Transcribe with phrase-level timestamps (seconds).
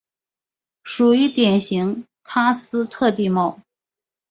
[0.83, 3.59] 属于典型喀斯特地貌。